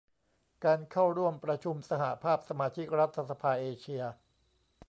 [0.65, 4.01] การเข้าร่วมประชุมสหภาพสมาชิกรัฐสภาเอเชีย